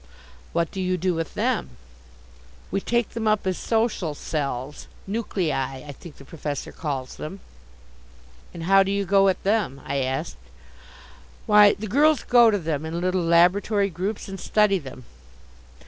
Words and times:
"What 0.51 0.71
do 0.71 0.81
you 0.81 0.97
do 0.97 1.13
with 1.13 1.35
them?" 1.35 1.77
"We 2.71 2.81
take 2.81 3.09
them 3.11 3.27
up 3.27 3.45
as 3.45 3.55
Social 3.59 4.15
Cells, 4.15 4.87
Nuclei, 5.05 5.83
I 5.87 5.91
think 5.91 6.15
the 6.17 6.25
professor 6.25 6.71
calls 6.71 7.17
them." 7.17 7.39
"And 8.51 8.63
how 8.63 8.81
do 8.81 8.89
you 8.91 9.05
go 9.05 9.27
at 9.29 9.43
them?" 9.43 9.79
I 9.85 9.97
asked. 9.97 10.37
"Why, 11.45 11.73
the 11.75 11.85
girls 11.85 12.23
go 12.23 12.49
to 12.49 12.57
them 12.57 12.83
in 12.83 12.99
little 12.99 13.21
laboratory 13.21 13.91
groups 13.91 14.27
and 14.27 14.39
study 14.39 14.79
them." 14.79 15.03